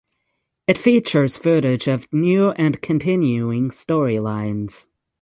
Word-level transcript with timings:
It 0.65 0.79
features 0.79 1.37
footage 1.37 1.87
of 1.87 2.11
new 2.11 2.53
and 2.53 2.81
continuing 2.81 3.69
storylines. 3.69 4.87